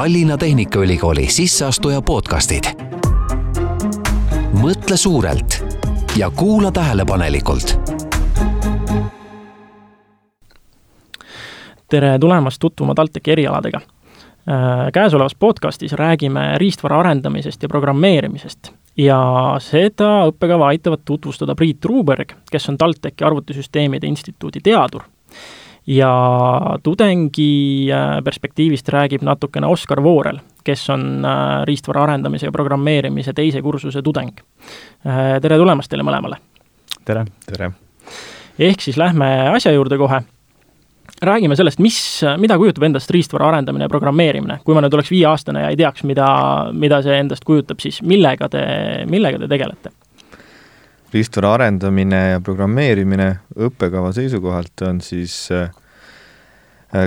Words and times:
Tallinna 0.00 0.36
Tehnikaülikooli 0.36 1.26
sisseastuja 1.26 2.02
podcastid. 2.02 2.64
mõtle 4.62 4.96
suurelt 4.96 5.64
ja 6.16 6.30
kuula 6.30 6.72
tähelepanelikult. 6.72 7.80
tere 11.88 12.18
tulemast 12.18 12.56
tutvuma 12.60 12.94
TalTechi 12.94 13.30
erialadega. 13.30 13.80
käesolevas 14.92 15.34
podcastis 15.34 15.92
räägime 15.92 16.58
riistvara 16.58 17.00
arendamisest 17.00 17.62
ja 17.62 17.68
programmeerimisest 17.68 18.72
ja 18.96 19.56
seda 19.58 20.24
õppekava 20.26 20.66
aitavad 20.66 21.00
tutvustada 21.04 21.54
Priit 21.54 21.80
Truuberg, 21.80 22.32
kes 22.50 22.68
on 22.68 22.78
TalTechi 22.78 23.24
arvutisüsteemide 23.24 24.06
instituudi 24.06 24.60
teadur 24.62 25.02
ja 25.86 26.12
tudengi 26.82 27.88
äh, 27.92 28.18
perspektiivist 28.24 28.88
räägib 28.88 29.22
natukene 29.26 29.66
Oskar 29.66 30.02
Voorel, 30.02 30.40
kes 30.64 30.88
on 30.90 31.24
äh, 31.24 31.62
riistvara 31.68 32.04
arendamise 32.04 32.46
ja 32.46 32.52
programmeerimise 32.52 33.32
teise 33.32 33.62
kursuse 33.62 34.02
tudeng. 34.02 34.34
Äh, 35.06 35.38
tere 35.42 35.58
tulemast 35.60 35.90
teile 35.90 36.06
mõlemale! 36.06 36.40
tere! 37.04 37.24
tere! 37.46 37.72
ehk 38.60 38.84
siis 38.84 38.98
lähme 39.00 39.26
asja 39.54 39.72
juurde 39.72 39.98
kohe. 39.98 40.20
räägime 41.22 41.56
sellest, 41.56 41.78
mis, 41.78 42.22
mida 42.40 42.56
kujutab 42.58 42.82
endast 42.82 43.10
riistvara 43.10 43.48
arendamine 43.48 43.84
ja 43.84 43.88
programmeerimine. 43.88 44.60
kui 44.64 44.74
ma 44.74 44.80
nüüd 44.84 44.94
oleks 44.94 45.10
viieaastane 45.10 45.64
ja 45.64 45.72
ei 45.72 45.76
teaks, 45.76 46.04
mida, 46.04 46.28
mida 46.72 47.02
see 47.02 47.18
endast 47.18 47.44
kujutab, 47.44 47.80
siis 47.80 48.02
millega 48.02 48.48
te, 48.48 48.62
millega 49.08 49.38
te 49.38 49.48
tegelete? 49.48 49.92
Riistvara 51.12 51.54
arendamine 51.54 52.20
ja 52.30 52.40
programmeerimine 52.40 53.30
õppekava 53.58 54.12
seisukohalt 54.14 54.84
on 54.86 55.00
siis 55.04 55.34
äh, 55.54 55.70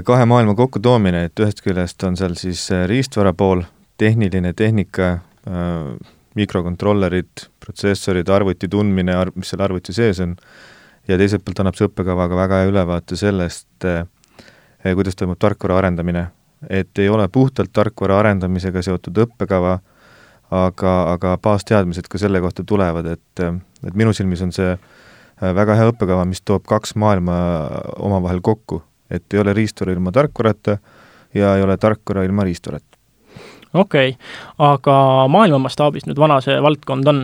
kahe 0.04 0.26
maailma 0.26 0.56
kokkutoomine, 0.60 1.26
et 1.30 1.40
ühest 1.40 1.64
küljest 1.64 2.04
on 2.08 2.18
seal 2.20 2.36
siis 2.40 2.66
äh, 2.72 2.86
riistvara 2.90 3.34
pool, 3.38 3.64
tehniline 3.98 4.54
tehnika, 4.60 5.10
äh, 5.48 6.12
mikrokontrollerid, 6.36 7.48
protsessorid, 7.64 8.30
arvuti 8.30 8.68
tundmine, 8.68 9.16
mis 9.36 9.54
seal 9.54 9.64
arvuti 9.64 9.96
sees 9.96 10.20
on, 10.24 10.36
ja 11.08 11.18
teiselt 11.20 11.46
poolt 11.46 11.62
annab 11.62 11.78
see 11.78 11.88
õppekava 11.88 12.28
ka 12.32 12.40
väga 12.40 12.62
hea 12.62 12.72
ülevaate 12.72 13.20
sellest, 13.20 13.86
kuidas 14.84 15.20
toimub 15.20 15.38
tarkvara 15.40 15.78
arendamine. 15.78 16.28
et 16.70 17.00
ei 17.00 17.10
ole 17.10 17.28
puhtalt 17.28 17.74
tarkvara 17.76 18.20
arendamisega 18.20 18.82
seotud 18.82 19.18
õppekava, 19.26 19.78
aga, 20.52 20.94
aga 21.12 21.38
baasteadmised 21.44 22.08
ka 22.08 22.18
selle 22.18 22.40
kohta 22.42 22.64
tulevad, 22.64 23.06
et, 23.06 23.42
et 23.88 23.96
minu 24.00 24.14
silmis 24.16 24.42
on 24.46 24.52
see 24.56 24.72
äh, 24.74 25.54
väga 25.56 25.78
hea 25.80 25.92
õppekava, 25.92 26.26
mis 26.30 26.42
toob 26.46 26.66
kaks 26.70 26.96
maailma 27.00 27.36
omavahel 28.00 28.42
kokku, 28.46 28.82
et 29.12 29.26
ei 29.34 29.42
ole 29.44 29.54
riistvara 29.54 29.96
ilma 29.96 30.14
tarkvarata 30.16 30.78
ja 31.36 31.56
ei 31.58 31.66
ole 31.66 31.78
tarkvara 31.78 32.24
ilma 32.28 32.46
riistvarata. 32.48 32.98
okei 33.74 34.16
okay., 34.16 34.18
aga 34.58 35.28
maailma 35.30 35.64
mastaabis 35.68 36.08
nüüd 36.08 36.20
vana 36.20 36.40
see 36.46 36.60
valdkond 36.62 37.12
on? 37.12 37.22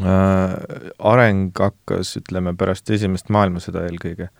Äh, 0.00 0.56
areng 0.98 1.50
hakkas, 1.58 2.14
ütleme, 2.20 2.54
pärast 2.56 2.88
esimest 2.90 3.28
maailmasõda 3.28 3.84
eelkõige. 3.88 4.30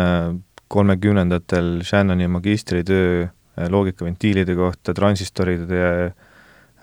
Äh, 0.00 0.34
kolmekümnendatel 0.68 1.82
Shannoni 1.86 2.26
magistritöö 2.28 3.26
loogikaventiilide 3.70 4.56
kohta, 4.58 4.94
transistoride 4.96 5.82
Äh, 5.84 6.23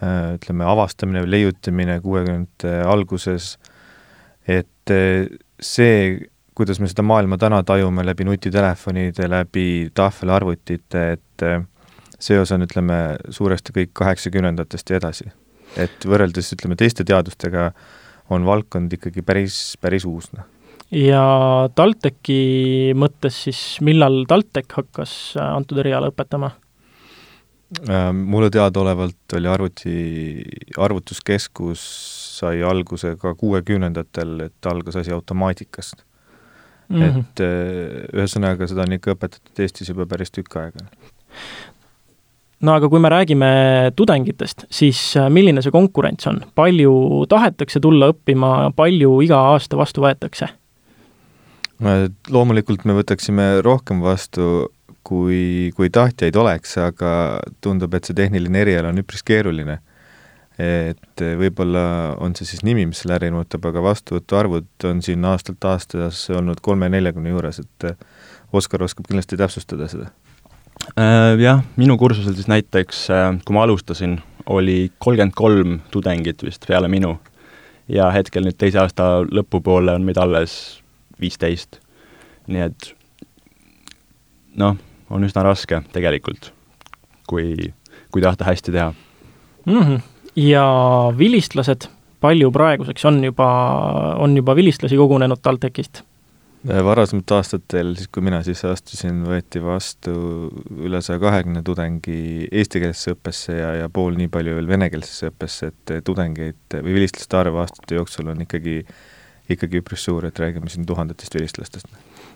ütleme, 0.01 0.65
avastamine 0.65 1.23
või 1.25 1.31
leiutamine 1.35 1.99
kuuekümnendate 2.01 2.81
alguses, 2.89 3.55
et 4.49 4.93
äh, 4.93 5.27
see, 5.61 6.29
kuidas 6.57 6.81
me 6.81 6.89
seda 6.89 7.05
maailma 7.05 7.37
täna 7.41 7.61
tajume 7.67 8.05
läbi 8.05 8.25
nutitelefonide, 8.27 9.29
läbi 9.29 9.65
tahvelarvutite, 9.97 11.03
et 11.17 11.45
äh, 11.45 11.61
see 12.21 12.39
osa 12.41 12.57
on, 12.57 12.65
ütleme, 12.65 13.01
suuresti 13.29 13.75
kõik 13.77 13.93
kaheksakümnendatest 14.01 14.89
ja 14.89 15.01
edasi. 15.01 15.31
et 15.79 16.03
võrreldes, 16.03 16.49
ütleme, 16.51 16.75
teiste 16.75 17.05
teadustega 17.07 17.69
on 18.29 18.43
valdkond 18.45 18.91
ikkagi 18.91 19.21
päris, 19.23 19.77
päris 19.79 20.03
uus, 20.05 20.27
noh 20.35 20.49
ja 20.91 21.23
TalTechi 21.75 22.91
mõttes 22.99 23.37
siis, 23.45 23.61
millal 23.79 24.25
TalTech 24.27 24.75
hakkas 24.75 25.13
antud 25.39 25.79
eriala 25.79 26.11
õpetama? 26.11 26.51
Äh, 27.79 28.13
mulle 28.13 28.49
teadaolevalt 28.49 29.33
oli 29.33 29.47
arvuti, 29.47 29.91
arvutuskeskus 30.77 31.83
sai 32.41 32.63
alguse 32.67 33.13
ka 33.19 33.31
kuuekümnendatel, 33.35 34.39
et 34.49 34.67
algas 34.67 34.97
asi 34.99 35.11
automaatikast 35.11 36.03
mm. 36.89 37.01
-hmm. 37.01 37.19
et 37.19 37.39
äh, 37.39 38.03
ühesõnaga, 38.11 38.67
seda 38.67 38.83
on 38.83 38.97
ikka 38.97 39.15
õpetatud 39.15 39.63
Eestis 39.63 39.89
juba 39.89 40.05
päris 40.05 40.35
tükk 40.35 40.57
aega. 40.59 40.83
no 42.59 42.73
aga 42.73 42.89
kui 42.89 42.99
me 42.99 43.09
räägime 43.09 43.51
tudengitest, 43.95 44.65
siis 44.69 45.17
äh, 45.17 45.29
milline 45.29 45.61
see 45.61 45.71
konkurents 45.71 46.27
on, 46.27 46.41
palju 46.55 47.25
tahetakse 47.29 47.79
tulla 47.79 48.11
õppima, 48.11 48.73
palju 48.75 49.21
iga 49.21 49.39
aasta 49.53 49.77
vastu 49.77 50.03
võetakse? 50.03 50.51
loomulikult 52.29 52.83
me 52.85 52.93
võtaksime 52.93 53.61
rohkem 53.63 54.01
vastu 54.01 54.67
kui, 55.03 55.71
kui 55.75 55.89
tahtjaid 55.93 56.35
oleks, 56.37 56.75
aga 56.81 57.13
tundub, 57.63 57.93
et 57.97 58.07
see 58.07 58.17
tehniline 58.17 58.61
eriala 58.63 58.91
on 58.93 59.01
üpris 59.01 59.23
keeruline. 59.25 59.79
et 60.61 61.21
võib-olla 61.39 62.13
on 62.21 62.35
see 62.37 62.45
siis 62.45 62.61
nimi, 62.67 62.83
mis 62.85 62.99
selle 63.01 63.15
äri 63.15 63.31
muutab, 63.33 63.63
aga 63.65 63.81
vastuvõtuarvud 63.81 64.85
on 64.85 64.99
siin 65.01 65.23
aastalt 65.25 65.63
aastasse 65.65 66.35
olnud 66.37 66.59
kolme-neljakümne 66.61 67.31
juures, 67.31 67.61
et 67.63 67.87
Oskar 68.53 68.83
oskab 68.83 69.07
kindlasti 69.07 69.39
täpsustada 69.39 69.87
seda 69.89 70.09
äh,. 70.99 71.39
Jah, 71.39 71.63
minu 71.79 71.95
kursusel 71.97 72.35
siis 72.35 72.51
näiteks, 72.51 73.05
äh, 73.15 73.31
kui 73.47 73.55
ma 73.55 73.63
alustasin, 73.63 74.19
oli 74.45 74.91
kolmkümmend 74.99 75.33
kolm 75.39 75.79
tudengit 75.91 76.43
vist 76.43 76.67
peale 76.67 76.91
minu 76.91 77.15
ja 77.89 78.11
hetkel 78.13 78.45
nüüd 78.45 78.59
teise 78.59 78.83
aasta 78.83 79.09
lõpupoole 79.23 79.95
on 79.95 80.05
meid 80.05 80.19
alles 80.21 80.53
viisteist. 81.21 81.79
nii 82.51 82.67
et 82.67 82.93
noh 84.59 84.77
on 85.11 85.27
üsna 85.27 85.43
raske 85.45 85.81
tegelikult, 85.93 86.51
kui, 87.29 87.55
kui 88.11 88.23
tahta 88.23 88.47
hästi 88.47 88.75
teha 88.75 88.91
mm. 89.65 89.81
-hmm. 89.81 89.99
ja 90.35 90.65
vilistlased, 91.17 91.89
palju 92.21 92.51
praeguseks 92.51 93.05
on 93.05 93.23
juba, 93.23 93.49
on 94.17 94.37
juba 94.37 94.55
vilistlasi 94.55 94.97
kogunenud 94.97 95.41
TalTechist? 95.41 96.03
varasematel 96.61 97.37
aastatel, 97.37 97.95
siis 97.97 98.07
kui 98.13 98.21
mina 98.21 98.43
sisse 98.45 98.67
astusin, 98.69 99.23
võeti 99.25 99.63
vastu 99.63 100.11
üle 100.77 101.01
saja 101.01 101.19
kahekümne 101.19 101.63
tudengi 101.65 102.47
eestikeelsesse 102.51 103.15
õppesse 103.15 103.55
ja, 103.57 103.71
ja 103.79 103.89
pool 103.89 104.13
nii 104.19 104.29
palju 104.29 104.59
veel 104.59 104.69
venekeelsesse 104.69 105.31
õppesse, 105.31 105.71
et 105.71 105.95
tudengeid 106.05 106.77
või 106.77 106.93
vilistlaste 106.99 107.37
arv 107.37 107.57
aastate 107.63 107.97
jooksul 107.97 108.29
on 108.35 108.45
ikkagi, 108.45 108.83
ikkagi 109.49 109.81
üpris 109.81 110.05
suur, 110.05 110.29
et 110.29 110.39
räägime 110.39 110.69
siin 110.69 110.85
tuhandetest 110.85 111.35
vilistlastest 111.35 111.89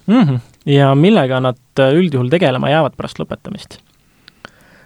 mm. 0.07 0.21
-hmm. 0.21 0.39
ja 0.65 0.95
millega 0.95 1.39
nad 1.39 1.79
äh, 1.79 1.93
üldjuhul 1.93 2.29
tegelema 2.29 2.69
jäävad 2.69 2.95
pärast 2.97 3.19
lõpetamist? 3.19 3.79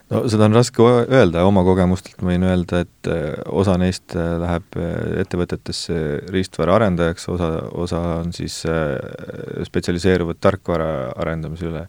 no 0.09 0.23
seda 0.29 0.47
on 0.49 0.55
raske 0.57 0.83
öelda, 0.83 1.43
oma 1.45 1.63
kogemustelt 1.63 2.21
võin 2.25 2.43
öelda, 2.43 2.83
et 2.85 3.11
äh, 3.11 3.35
osa 3.45 3.77
neist 3.77 4.15
äh, 4.15 4.37
läheb 4.41 4.79
ettevõtetesse 5.23 5.99
riistvara 6.33 6.75
arendajaks, 6.79 7.29
osa, 7.29 7.51
osa 7.71 8.01
on 8.23 8.33
siis 8.33 8.63
spetsialiseeruvad 9.69 10.41
tarkvara 10.41 10.89
arendamise 11.15 11.69
üle. 11.69 11.87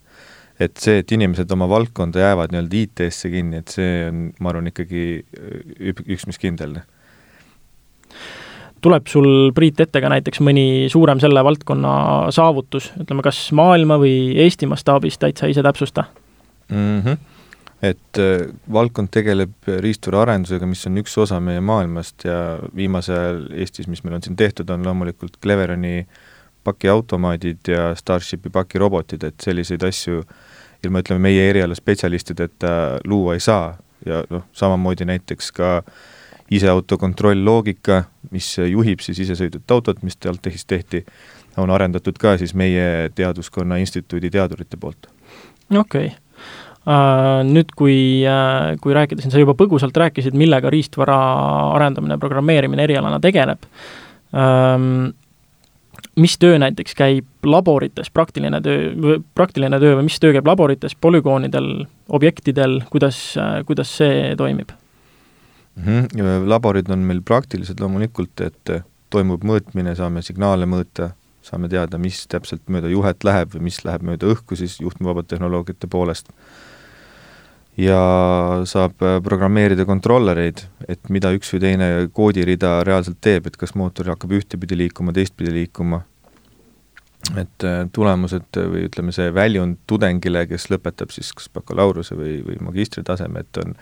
et 0.61 0.77
see, 0.77 0.99
et 1.01 1.13
inimesed 1.13 1.51
oma 1.53 1.69
valdkonda 1.69 2.21
jäävad 2.21 2.53
nii-öelda 2.53 2.81
IT-sse 2.85 3.31
kinni, 3.33 3.63
et 3.63 3.69
see 3.73 4.09
on, 4.09 4.33
ma 4.41 4.51
arvan, 4.51 4.67
ikkagi 4.69 5.05
üks, 6.05 6.27
mis 6.29 6.39
kindel 6.39 6.83
tuleb 8.83 9.09
sul, 9.11 9.29
Priit, 9.57 9.81
ette 9.83 10.01
ka 10.03 10.11
näiteks 10.13 10.43
mõni 10.45 10.65
suurem 10.93 11.21
selle 11.23 11.43
valdkonna 11.45 11.93
saavutus, 12.35 12.91
ütleme 13.01 13.25
kas 13.25 13.39
maailma 13.57 13.99
või 14.01 14.33
Eesti 14.45 14.69
mastaabis, 14.71 15.19
täitsa 15.21 15.51
ise 15.51 15.65
täpsusta 15.67 16.07
mm? 16.69 17.01
-hmm. 17.05 17.17
et 17.91 18.21
äh, 18.23 18.47
valdkond 18.73 19.13
tegeleb 19.13 19.71
riistvara 19.85 20.23
arendusega, 20.27 20.67
mis 20.67 20.87
on 20.87 21.01
üks 21.03 21.19
osa 21.19 21.41
meie 21.41 21.61
maailmast 21.61 22.25
ja 22.25 22.59
viimasel 22.77 23.17
ajal 23.17 23.43
Eestis, 23.53 23.89
mis 23.89 24.05
meil 24.05 24.19
on 24.19 24.23
siin 24.23 24.37
tehtud, 24.37 24.71
on 24.71 24.87
loomulikult 24.87 25.41
Cleveroni 25.43 26.07
pakiautomaadid 26.65 27.69
ja 27.69 27.95
Starshipi 27.97 28.51
pakirobotid, 28.51 29.23
et 29.25 29.41
selliseid 29.41 29.83
asju 29.83 30.25
ilma, 30.85 31.01
ütleme, 31.01 31.21
meie 31.29 31.49
eriala 31.51 31.75
spetsialistideta 31.75 33.01
luua 33.05 33.35
ei 33.37 33.41
saa 33.41 33.77
ja 34.07 34.25
noh, 34.31 34.45
samamoodi 34.53 35.05
näiteks 35.05 35.53
ka 35.53 35.77
äh, 35.79 35.95
iseautokontroll 36.51 37.45
loogika, 37.45 38.05
mis 38.35 38.49
juhib 38.59 39.03
siis 39.05 39.23
isesõitvat 39.27 39.77
autot, 39.77 40.03
mis 40.07 40.19
TalTechis 40.19 40.67
tehti, 40.67 41.05
on 41.61 41.71
arendatud 41.71 42.19
ka 42.19 42.37
siis 42.41 42.55
meie 42.59 43.11
teaduskonna 43.15 43.79
instituudi 43.83 44.31
teadurite 44.31 44.81
poolt. 44.81 45.11
okei 45.71 46.11
okay. 46.11 46.11
Uh, 46.81 47.43
nüüd, 47.45 47.75
kui 47.77 48.25
uh,, 48.25 48.73
kui 48.81 48.95
rääkida 48.97 49.21
siin, 49.21 49.31
sa 49.35 49.39
juba 49.39 49.53
põgusalt 49.55 49.97
rääkisid, 50.01 50.33
millega 50.35 50.71
riistvara 50.73 51.19
arendamine, 51.77 52.17
programmeerimine 52.19 52.87
erialana 52.89 53.19
tegeleb 53.21 53.67
um,, 54.33 55.11
mis 56.17 56.39
töö 56.41 56.57
näiteks 56.59 56.97
käib 56.97 57.45
laborites, 57.45 58.09
praktiline 58.11 58.63
töö, 58.65 59.21
praktiline 59.37 59.77
töö 59.83 59.99
või 60.01 60.09
mis 60.09 60.17
töö 60.25 60.33
käib 60.39 60.49
laborites, 60.49 60.97
polügoonidel, 60.97 61.85
objektidel, 62.09 62.81
kuidas, 62.89 63.21
kuidas 63.69 63.93
see 64.01 64.33
toimib 64.41 64.73
mm? 65.77 65.83
-hmm. 65.85 66.49
laborid 66.49 66.91
on 66.91 66.99
meil 66.99 67.23
praktilised 67.23 67.81
loomulikult, 67.81 68.41
et 68.41 68.73
toimub 69.11 69.45
mõõtmine, 69.45 69.95
saame 69.97 70.23
signaale 70.23 70.67
mõõta, 70.67 71.11
saame 71.43 71.69
teada, 71.69 71.99
mis 71.99 72.27
täpselt 72.29 72.63
mööda 72.69 72.89
juhet 72.89 73.25
läheb 73.25 73.55
või 73.55 73.69
mis 73.71 73.81
läheb 73.85 74.03
mööda 74.07 74.29
õhku 74.35 74.57
siis 74.57 74.81
juhtmevabade 74.81 75.35
tehnoloogiate 75.35 75.87
poolest. 75.87 76.29
ja 77.77 77.99
saab 78.65 78.93
programmeerida 79.25 79.85
kontrollereid, 79.85 80.67
et 80.89 81.09
mida 81.09 81.31
üks 81.33 81.53
või 81.55 81.61
teine 81.61 81.87
koodirida 82.13 82.85
reaalselt 82.85 83.21
teeb, 83.21 83.47
et 83.47 83.57
kas 83.57 83.75
mootor 83.75 84.11
hakkab 84.11 84.33
ühtepidi 84.33 84.77
liikuma, 84.77 85.13
teistpidi 85.13 85.53
liikuma 85.55 86.03
et 87.37 87.65
äh, 87.67 87.83
tulemused 87.93 88.57
või 88.57 88.87
ütleme, 88.89 89.13
see 89.13 89.31
väljund 89.35 89.81
tudengile, 89.91 90.47
kes 90.51 90.69
lõpetab 90.73 91.13
siis 91.15 91.33
kas 91.37 91.51
bakalaureuse 91.53 92.17
või, 92.19 92.39
või 92.47 92.57
magistritaseme, 92.71 93.45
et 93.45 93.61
on 93.63 93.75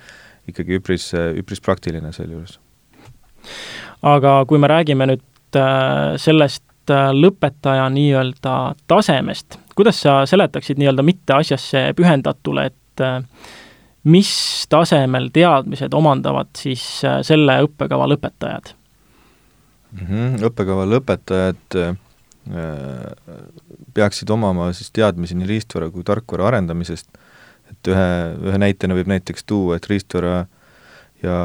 ikkagi 0.48 0.78
üpris, 0.80 1.10
üpris 1.14 1.62
praktiline 1.64 2.12
sealjuures. 2.14 2.58
aga 4.02 4.40
kui 4.48 4.58
me 4.58 4.70
räägime 4.70 5.08
nüüd 5.10 5.58
äh, 5.58 6.16
sellest 6.20 6.92
äh, 6.92 7.10
lõpetaja 7.14 7.88
nii-öelda 7.94 8.56
tasemest, 8.90 9.58
kuidas 9.78 10.02
sa 10.04 10.20
seletaksid 10.26 10.80
nii-öelda 10.80 11.04
mitte 11.06 11.38
asjasse 11.38 11.92
pühendatule, 11.96 12.68
et 12.72 13.04
mis 14.08 14.30
tasemel 14.70 15.28
teadmised 15.30 15.94
omandavad 15.94 16.50
siis 16.58 16.82
selle 17.22 17.54
õppekava 17.62 18.08
lõpetajad 18.10 18.72
mm? 19.92 20.06
-hmm, 20.08 20.38
õppekava 20.48 20.86
lõpetajad 20.90 21.78
Äh, 22.48 23.12
peaksid 23.94 24.30
omama 24.30 24.70
siis 24.72 24.88
teadmisi 24.94 25.34
nii 25.36 25.48
riistvara 25.50 25.90
kui 25.92 26.04
tarkvara 26.06 26.46
arendamisest, 26.48 27.10
et 27.70 27.90
ühe, 27.92 28.08
ühe 28.50 28.58
näitena 28.60 28.96
võib 28.98 29.10
näiteks 29.10 29.46
tuua, 29.48 29.76
et 29.76 29.86
riistvara 29.90 30.46
ja 31.22 31.36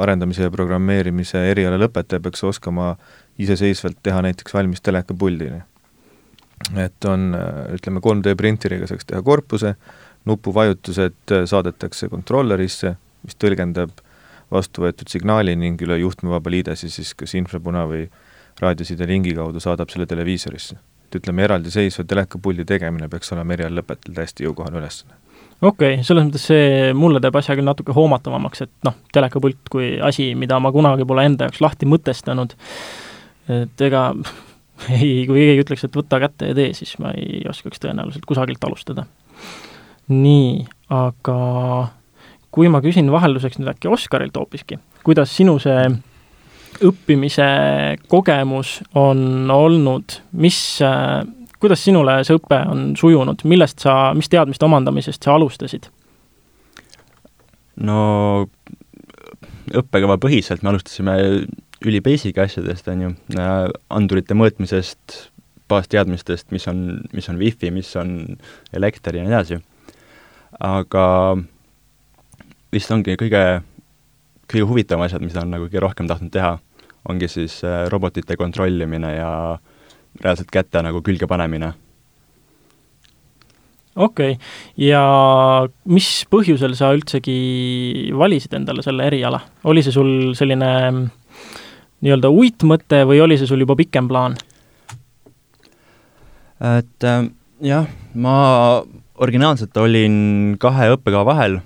arendamise 0.00 0.46
ja 0.46 0.52
programmeerimise 0.52 1.42
eriala 1.50 1.78
lõpetaja 1.80 2.22
peaks 2.24 2.44
oskama 2.44 2.94
iseseisvalt 3.40 3.98
teha 4.02 4.22
näiteks 4.24 4.54
valmis 4.54 4.80
telekapuldi. 4.80 5.50
et 6.76 7.04
on, 7.04 7.34
ütleme, 7.72 8.00
3D 8.04 8.36
printeriga 8.36 8.86
saaks 8.86 9.08
teha 9.08 9.22
korpuse, 9.22 9.74
nupuvajutused 10.28 11.34
saadetakse 11.48 12.08
kontrollerisse, 12.08 12.94
mis 13.24 13.36
tõlgendab 13.36 13.92
vastu 14.50 14.84
võetud 14.84 15.08
signaali 15.08 15.54
ning 15.56 15.80
üle 15.82 15.98
juhtmevaba 16.00 16.50
liidesi 16.50 16.90
siis 16.90 17.14
kas 17.14 17.34
infrapuna 17.38 17.86
või 17.88 18.06
raadioside 18.60 19.06
lingi 19.08 19.34
kaudu 19.36 19.60
saadab 19.60 19.90
selle 19.92 20.06
televiisorisse. 20.06 20.76
et 21.10 21.16
ütleme, 21.18 21.42
eraldiseisva 21.42 22.04
telekapuldi 22.04 22.64
tegemine 22.64 23.08
peaks 23.08 23.32
olema 23.32 23.52
erialõpetajal 23.56 24.14
täiesti 24.14 24.44
jõukohane 24.44 24.78
ülesanne. 24.78 25.14
Okei 25.60 25.94
okay,, 25.94 26.04
selles 26.06 26.26
mõttes 26.26 26.46
see 26.50 26.92
mulle 26.96 27.20
teeb 27.22 27.36
asja 27.40 27.56
küll 27.58 27.68
natuke 27.68 27.94
hoomatavamaks, 27.96 28.64
et 28.66 28.72
noh, 28.86 28.96
telekapult 29.12 29.70
kui 29.72 29.92
asi, 30.02 30.32
mida 30.38 30.60
ma 30.62 30.72
kunagi 30.74 31.06
pole 31.08 31.26
enda 31.28 31.48
jaoks 31.48 31.62
lahti 31.64 31.88
mõtestanud, 31.90 32.56
et 33.60 33.86
ega 33.88 34.10
ei, 34.96 35.26
kui 35.28 35.38
keegi 35.38 35.64
ütleks, 35.66 35.86
et 35.86 35.96
võta 35.96 36.20
kätte 36.22 36.50
ja 36.50 36.56
tee, 36.56 36.74
siis 36.76 36.96
ma 37.02 37.14
ei 37.16 37.42
oskaks 37.50 37.82
tõenäoliselt 37.82 38.28
kusagilt 38.28 38.64
alustada. 38.68 39.06
nii, 40.10 40.64
aga 40.90 41.40
kui 42.50 42.70
ma 42.72 42.80
küsin 42.82 43.10
vahelduseks 43.12 43.60
nüüd 43.60 43.70
äkki 43.70 43.90
Oskarilt 43.92 44.36
hoopiski, 44.36 44.80
kuidas 45.06 45.30
sinu 45.36 45.58
see 45.62 45.84
õppimise 46.86 47.46
kogemus 48.08 48.78
on 48.96 49.50
olnud, 49.50 50.16
mis, 50.40 50.58
kuidas 51.60 51.82
sinule 51.84 52.20
see 52.26 52.36
õpe 52.38 52.60
on 52.70 52.92
sujunud, 52.98 53.44
millest 53.48 53.84
sa, 53.84 54.12
mis 54.16 54.30
teadmiste 54.32 54.66
omandamisest 54.66 55.24
sa 55.24 55.36
alustasid? 55.36 55.90
no 57.80 58.00
õppekava 59.70 60.18
põhiselt 60.20 60.64
me 60.64 60.72
alustasime 60.72 61.16
üli 61.86 62.00
basic 62.04 62.36
asjadest, 62.42 62.88
on 62.92 63.04
ju, 63.06 63.10
andurite 63.88 64.36
mõõtmisest, 64.36 65.16
baasteadmistest, 65.70 66.50
mis 66.52 66.66
on, 66.68 67.00
mis 67.16 67.28
on 67.30 67.38
wifi, 67.40 67.70
mis 67.72 67.88
on 67.96 68.18
elekter 68.76 69.16
ja 69.16 69.24
nii 69.24 69.32
edasi. 69.32 69.60
aga 70.60 71.04
vist 72.74 72.90
ongi 72.92 73.16
kõige, 73.16 73.44
kõige 74.50 74.66
huvitavam 74.66 75.06
asjad, 75.06 75.24
mida 75.24 75.44
on 75.44 75.54
nagu 75.54 75.70
kõige 75.70 75.86
rohkem 75.86 76.10
tahtnud 76.10 76.34
teha 76.34 76.58
ongi 77.08 77.28
siis 77.28 77.62
äh, 77.64 77.86
robotite 77.88 78.36
kontrollimine 78.36 79.14
ja 79.14 79.30
reaalselt 80.18 80.50
käte 80.52 80.82
nagu 80.82 81.02
külge 81.06 81.28
panemine. 81.30 81.72
okei 83.96 84.34
okay., 84.34 84.50
ja 84.80 85.02
mis 85.84 86.10
põhjusel 86.30 86.76
sa 86.78 86.92
üldsegi 86.96 88.10
valisid 88.16 88.54
endale 88.58 88.84
selle 88.86 89.06
eriala, 89.10 89.40
oli 89.64 89.82
see 89.84 89.94
sul 89.94 90.32
selline 90.38 90.70
mm, 90.90 91.02
nii-öelda 92.06 92.30
uitmõte 92.32 93.02
või 93.08 93.20
oli 93.20 93.38
see 93.38 93.50
sul 93.50 93.62
juba 93.66 93.76
pikem 93.78 94.08
plaan? 94.08 94.38
et 96.60 97.08
äh, 97.08 97.26
jah, 97.64 97.88
ma 98.14 98.36
originaalselt 99.20 99.76
olin 99.80 100.56
kahe 100.60 100.90
õppekava 100.94 101.26
vahel, 101.28 101.60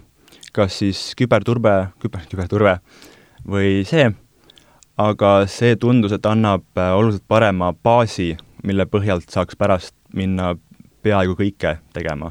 kas 0.54 0.80
siis 0.82 1.12
küberturbe, 1.18 1.90
küber, 2.02 2.26
küberturve 2.30 2.78
või 3.46 3.82
see 3.86 4.08
aga 5.00 5.34
see 5.50 5.74
tundus, 5.80 6.14
et 6.14 6.26
annab 6.26 6.64
äh, 6.78 6.92
oluliselt 6.94 7.26
parema 7.28 7.72
baasi, 7.74 8.34
mille 8.64 8.86
põhjalt 8.86 9.28
saaks 9.32 9.58
pärast 9.58 9.94
minna 10.14 10.54
peaaegu 11.04 11.36
kõike 11.38 11.78
tegema. 11.96 12.30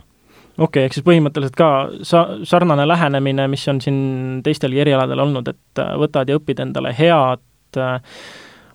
okei 0.57 0.65
okay,, 0.65 0.85
ehk 0.87 0.97
siis 0.97 1.05
põhimõtteliselt 1.07 1.57
ka 1.59 1.69
sa-, 2.07 2.39
sarnane 2.47 2.87
lähenemine, 2.87 3.49
mis 3.51 3.67
on 3.67 3.81
siin 3.83 3.99
teistelgi 4.45 4.83
erialadel 4.85 5.25
olnud, 5.25 5.51
et 5.51 5.83
äh, 5.83 5.93
võtad 5.99 6.29
ja 6.29 6.39
õpid 6.39 6.63
endale 6.63 6.95
head 6.97 7.79
äh, 7.81 7.99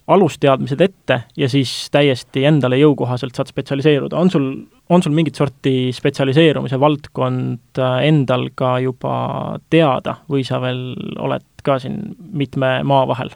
alusteadmised 0.09 0.81
ette 0.81 1.19
ja 1.37 1.49
siis 1.53 1.73
täiesti 1.93 2.45
endale 2.49 2.79
jõukohaselt 2.81 3.37
saad 3.37 3.51
spetsialiseeruda, 3.51 4.17
on 4.17 4.31
sul, 4.33 4.47
on 4.89 5.05
sul 5.05 5.13
mingit 5.17 5.37
sorti 5.37 5.91
spetsialiseerumise 5.97 6.81
valdkond 6.81 7.81
äh, 7.81 7.99
endal 8.09 8.49
ka 8.57 8.79
juba 8.85 9.19
teada 9.71 10.21
või 10.29 10.45
sa 10.49 10.61
veel 10.65 10.91
oled 11.19 11.49
ka 11.65 11.81
siin 11.83 12.01
mitme 12.33 12.79
maa 12.89 13.05
vahel? 13.09 13.33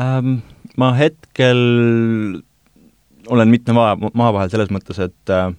Ähm,? 0.00 0.42
Ma 0.74 0.88
hetkel 0.98 1.60
olen 3.30 3.48
mitme 3.48 3.76
maa, 3.76 3.92
maa 3.94 4.32
vahel 4.34 4.50
selles 4.50 4.72
mõttes, 4.74 4.98
et 4.98 5.30
äh, 5.30 5.52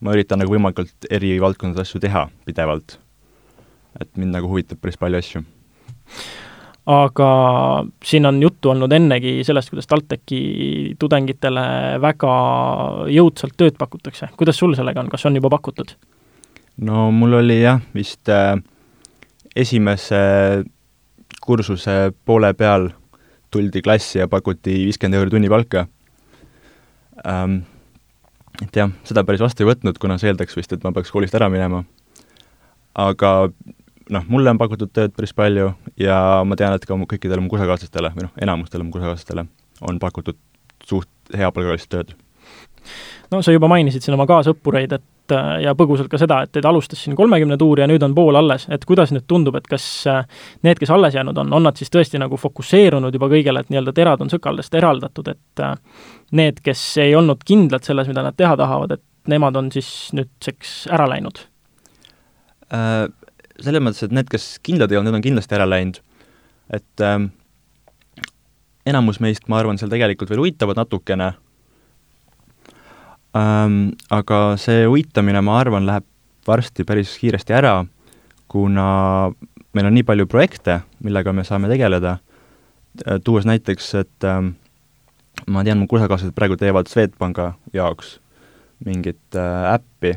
ma 0.00 0.14
üritan 0.16 0.40
nagu 0.40 0.52
võimalikult 0.52 1.08
eri 1.12 1.32
valdkondades 1.42 1.88
asju 1.88 2.02
teha 2.02 2.26
pidevalt. 2.48 2.98
et 4.00 4.08
mind 4.16 4.36
nagu 4.36 4.46
huvitab 4.48 4.78
päris 4.80 4.96
palju 4.96 5.18
asju. 5.18 5.42
aga 6.90 7.30
siin 8.04 8.26
on 8.26 8.42
juttu 8.42 8.70
olnud 8.70 8.92
ennegi 8.92 9.40
sellest, 9.44 9.70
kuidas 9.70 9.86
TalTechi 9.86 10.94
tudengitele 10.98 11.66
väga 12.00 12.34
jõudsalt 13.08 13.56
tööd 13.56 13.76
pakutakse. 13.78 14.28
kuidas 14.36 14.58
sul 14.58 14.74
sellega 14.74 15.00
on, 15.00 15.08
kas 15.08 15.26
on 15.26 15.36
juba 15.36 15.50
pakutud? 15.50 15.96
no 16.76 17.10
mul 17.10 17.40
oli 17.42 17.60
jah, 17.62 17.80
vist 17.94 18.28
äh, 18.28 18.56
esimese 19.56 20.64
kursuse 21.40 22.12
poole 22.24 22.54
peal 22.54 22.90
tuldi 23.50 23.82
klassi 23.82 24.20
ja 24.20 24.28
pakuti 24.30 24.76
viiskümmend 24.86 25.18
euri 25.20 25.34
tunnipalka 25.34 25.86
ähm,. 27.26 27.62
et 28.62 28.76
jah, 28.76 28.90
seda 29.08 29.24
päris 29.24 29.42
vastu 29.42 29.64
ei 29.64 29.70
võtnud, 29.72 29.98
kuna 30.00 30.18
see 30.20 30.30
eeldaks 30.32 30.56
vist, 30.56 30.72
et 30.72 30.84
ma 30.84 30.92
peaks 30.96 31.12
koolist 31.14 31.34
ära 31.34 31.48
minema. 31.52 31.84
aga 32.94 33.32
noh, 34.10 34.26
mulle 34.28 34.52
on 34.52 34.60
pakutud 34.60 34.92
tööd 34.94 35.14
päris 35.16 35.34
palju 35.36 35.72
ja 36.00 36.18
ma 36.46 36.58
tean, 36.58 36.74
et 36.74 36.86
ka 36.86 36.98
kõikidele 37.14 37.42
mu 37.42 37.52
kursakaaslastele 37.52 38.12
või 38.16 38.26
noh, 38.26 38.34
enamustele 38.42 38.86
mu 38.86 38.94
kursakaaslastele 38.94 39.46
on 39.86 40.00
pakutud 40.02 40.38
suht 40.86 41.08
heapalgalist 41.36 41.90
tööd. 41.92 42.14
no 43.30 43.42
sa 43.42 43.54
juba 43.54 43.70
mainisid 43.70 44.04
siin 44.04 44.16
oma 44.16 44.26
kaasõppureid, 44.30 44.98
et 44.98 45.06
Äh, 45.34 45.60
ja 45.64 45.74
põgusalt 45.78 46.10
ka 46.10 46.18
seda, 46.20 46.40
et 46.44 46.52
teid 46.54 46.66
alustas 46.68 47.02
siin 47.04 47.16
kolmekümne 47.18 47.56
tuuri 47.60 47.84
ja 47.84 47.88
nüüd 47.90 48.02
on 48.06 48.14
pool 48.16 48.38
alles, 48.38 48.66
et 48.72 48.84
kuidas 48.88 49.12
nüüd 49.14 49.26
tundub, 49.30 49.56
et 49.58 49.68
kas 49.70 49.84
äh, 50.10 50.24
need, 50.66 50.80
kes 50.80 50.92
alles 50.94 51.16
jäänud 51.16 51.38
on, 51.42 51.52
on 51.56 51.66
nad 51.68 51.78
siis 51.78 51.92
tõesti 51.92 52.20
nagu 52.20 52.38
fokusseerunud 52.40 53.14
juba 53.14 53.30
kõigele, 53.32 53.62
et 53.62 53.72
nii-öelda 53.72 53.94
terad 53.96 54.24
on 54.24 54.32
sõkaldest 54.32 54.74
eraldatud, 54.80 55.30
et 55.32 55.64
äh, 55.64 55.74
need, 56.38 56.62
kes 56.64 56.84
ei 57.04 57.14
olnud 57.18 57.44
kindlad 57.46 57.86
selles, 57.86 58.10
mida 58.10 58.24
nad 58.26 58.38
teha 58.38 58.56
tahavad, 58.60 58.96
et 58.96 59.30
nemad 59.30 59.58
on 59.60 59.70
siis 59.74 59.90
nüüdseks 60.16 60.84
ära 60.94 61.08
läinud? 61.10 61.42
Selles 62.70 63.82
mõttes, 63.82 64.04
et 64.06 64.14
need, 64.14 64.28
kes 64.30 64.52
kindlad 64.64 64.92
ei 64.92 65.00
olnud, 65.00 65.10
need 65.10 65.18
on 65.18 65.26
kindlasti 65.26 65.56
ära 65.58 65.66
läinud. 65.68 65.98
et 66.70 67.02
äh, 67.02 67.18
enamus 68.86 69.18
meist, 69.20 69.48
ma 69.50 69.58
arvan, 69.58 69.78
seal 69.78 69.90
tegelikult 69.90 70.30
veel 70.30 70.44
uitavad 70.46 70.78
natukene 70.78 71.32
ähm,. 73.36 73.92
Aga 74.10 74.56
see 74.60 74.86
uitamine, 74.88 75.42
ma 75.44 75.58
arvan, 75.60 75.86
läheb 75.86 76.06
varsti 76.46 76.84
päris 76.84 77.16
kiiresti 77.20 77.54
ära, 77.54 77.74
kuna 78.50 78.86
meil 79.76 79.86
on 79.86 79.94
nii 79.94 80.06
palju 80.06 80.26
projekte, 80.30 80.80
millega 81.04 81.32
me 81.36 81.44
saame 81.46 81.70
tegeleda, 81.70 82.16
äh, 83.04 83.20
tuues 83.24 83.46
näiteks, 83.46 83.92
et 84.00 84.26
ähm, 84.26 84.54
ma 85.46 85.64
tean, 85.66 85.78
mu 85.78 85.86
kursakaaslased 85.90 86.34
praegu 86.36 86.58
teevad 86.60 86.90
Swedbanka 86.90 87.52
jaoks 87.76 88.18
mingit 88.84 89.38
äh, 89.38 89.74
äppi, 89.76 90.16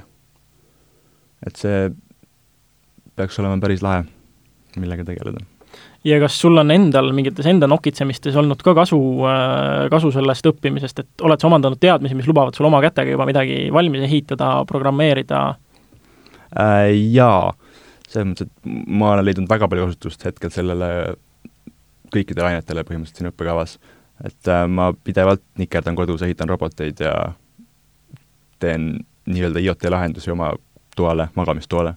et 1.46 1.60
see 1.60 1.90
peaks 3.14 3.38
olema 3.44 3.62
päris 3.62 3.86
lahe, 3.86 4.08
millega 4.80 5.06
tegeleda 5.06 5.46
ja 6.04 6.20
kas 6.20 6.36
sul 6.42 6.58
on 6.60 6.72
endal 6.74 7.12
mingites 7.16 7.48
enda 7.48 7.68
nokitsemistes 7.72 8.36
olnud 8.40 8.62
ka 8.64 8.74
kasu, 8.76 9.00
äh, 9.30 9.88
kasu 9.92 10.12
sellest 10.12 10.48
õppimisest, 10.52 11.04
et 11.04 11.26
oled 11.26 11.40
sa 11.40 11.48
omandanud 11.48 11.80
teadmisi, 11.80 12.18
mis 12.18 12.28
lubavad 12.28 12.56
sul 12.58 12.68
oma 12.68 12.82
kätega 12.84 13.16
juba 13.16 13.28
midagi 13.30 13.68
valmis 13.74 14.08
ehitada, 14.10 14.56
programmeerida 14.70 15.44
äh,? 16.60 16.92
Jaa, 17.16 17.54
selles 18.08 18.34
mõttes, 18.34 18.50
et 18.50 18.74
ma 18.88 19.14
olen 19.14 19.28
leidnud 19.30 19.50
väga 19.50 19.70
palju 19.72 19.90
kasutust 19.90 20.28
hetkel 20.28 20.52
sellele 20.54 20.90
kõikidele 22.14 22.52
ainetele 22.52 22.84
põhimõtteliselt 22.86 23.24
siin 23.24 23.32
õppekavas. 23.32 23.78
et 24.24 24.48
äh, 24.52 24.68
ma 24.68 24.92
pidevalt 24.94 25.44
nikerdan 25.58 25.96
kodus, 25.96 26.22
ehitan 26.22 26.50
roboteid 26.50 27.00
ja 27.00 27.34
teen 28.60 29.06
nii-öelda 29.26 29.60
IoT 29.60 29.88
lahendusi 29.90 30.32
oma 30.32 30.52
toale, 30.96 31.30
magamistoale 31.36 31.96